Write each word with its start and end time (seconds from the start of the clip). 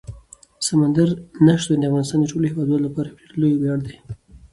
سمندر 0.67 1.09
نه 1.45 1.53
شتون 1.61 1.77
د 1.79 1.83
افغانستان 1.89 2.19
د 2.21 2.25
ټولو 2.31 2.45
هیوادوالو 2.51 2.85
لپاره 2.87 3.07
یو 3.09 3.17
ډېر 3.19 3.31
لوی 3.41 3.55
ویاړ 3.57 3.79
دی. 3.87 3.95